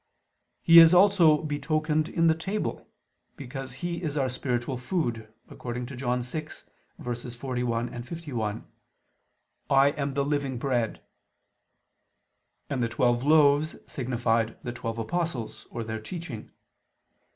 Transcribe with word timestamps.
He 0.63 0.79
is 0.79 0.95
also 0.95 1.43
betokened 1.43 2.09
in 2.09 2.25
the 2.25 2.33
table, 2.33 2.87
because 3.35 3.71
He 3.85 4.01
is 4.01 4.17
our 4.17 4.29
spiritual 4.29 4.77
food, 4.79 5.31
according 5.47 5.85
to 5.85 5.95
John 5.95 6.21
6:41, 6.21 8.03
51: 8.03 8.65
"I 9.69 9.89
am 9.91 10.15
the 10.15 10.25
living 10.25 10.57
bread": 10.57 11.03
and 12.67 12.81
the 12.81 12.89
twelve 12.89 13.21
loaves 13.21 13.75
signified 13.85 14.57
the 14.63 14.73
twelve 14.73 14.97
apostles, 14.97 15.67
or 15.69 15.83
their 15.83 16.01
teaching. 16.01 16.49